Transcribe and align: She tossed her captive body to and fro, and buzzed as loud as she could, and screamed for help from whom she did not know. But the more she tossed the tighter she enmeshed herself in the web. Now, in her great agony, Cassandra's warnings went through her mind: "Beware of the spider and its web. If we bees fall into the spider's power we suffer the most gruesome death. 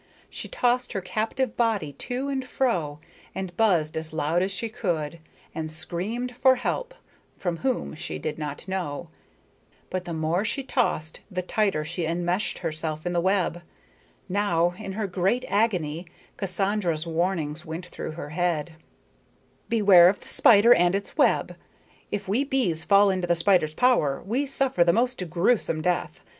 She 0.31 0.47
tossed 0.47 0.93
her 0.93 0.99
captive 1.01 1.55
body 1.55 1.91
to 1.93 2.27
and 2.27 2.43
fro, 2.43 2.97
and 3.35 3.55
buzzed 3.55 3.95
as 3.95 4.11
loud 4.11 4.41
as 4.41 4.51
she 4.51 4.67
could, 4.67 5.19
and 5.53 5.69
screamed 5.69 6.35
for 6.35 6.55
help 6.55 6.95
from 7.37 7.57
whom 7.57 7.93
she 7.93 8.17
did 8.17 8.39
not 8.39 8.67
know. 8.67 9.09
But 9.91 10.05
the 10.05 10.13
more 10.13 10.43
she 10.43 10.63
tossed 10.63 11.19
the 11.29 11.43
tighter 11.43 11.85
she 11.85 12.07
enmeshed 12.07 12.57
herself 12.65 13.05
in 13.05 13.13
the 13.13 13.21
web. 13.21 13.61
Now, 14.27 14.73
in 14.79 14.93
her 14.93 15.05
great 15.05 15.45
agony, 15.47 16.07
Cassandra's 16.35 17.05
warnings 17.05 17.63
went 17.63 17.85
through 17.85 18.13
her 18.13 18.31
mind: 18.31 18.71
"Beware 19.69 20.09
of 20.09 20.21
the 20.21 20.27
spider 20.27 20.73
and 20.73 20.95
its 20.95 21.15
web. 21.15 21.55
If 22.09 22.27
we 22.27 22.43
bees 22.43 22.83
fall 22.83 23.11
into 23.11 23.27
the 23.27 23.35
spider's 23.35 23.75
power 23.75 24.19
we 24.25 24.47
suffer 24.47 24.83
the 24.83 24.93
most 24.93 25.29
gruesome 25.29 25.79
death. 25.83 26.21